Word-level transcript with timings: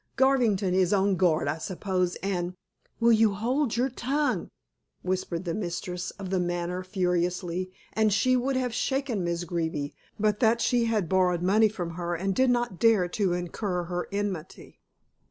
Garvington 0.15 0.73
is 0.73 0.91
on 0.93 1.15
guard 1.15 1.47
I 1.47 1.59
suppose, 1.59 2.15
and" 2.23 2.55
"Will 2.99 3.11
you 3.11 3.35
hold 3.35 3.77
your 3.77 3.89
tongue?" 3.89 4.49
whispered 5.03 5.45
the 5.45 5.53
mistress 5.53 6.09
of 6.17 6.31
the 6.31 6.39
Manor 6.39 6.83
furiously, 6.83 7.71
and 7.93 8.11
she 8.11 8.35
would 8.35 8.55
have 8.55 8.73
shaken 8.73 9.23
Miss 9.23 9.43
Greeby, 9.43 9.93
but 10.19 10.39
that 10.39 10.59
she 10.59 10.85
had 10.85 11.07
borrowed 11.07 11.43
money 11.43 11.69
from 11.69 11.91
her 11.91 12.15
and 12.15 12.33
did 12.33 12.49
not 12.49 12.79
dare 12.79 13.07
to 13.09 13.33
incur 13.33 13.83
her 13.83 14.07
enmity. 14.11 14.79